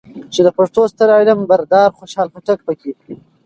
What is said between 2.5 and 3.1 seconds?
پکې